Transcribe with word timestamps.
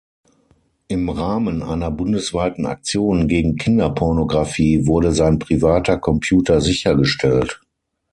Im 0.87 1.09
Rahmen 1.09 1.61
einer 1.61 1.91
bundesweiten 1.91 2.65
Aktion 2.65 3.27
gegen 3.27 3.55
Kinderpornografie 3.57 4.87
wurde 4.87 5.11
sein 5.11 5.37
privater 5.37 5.99
Computer 5.99 6.59
sichergestellt. 6.59 7.61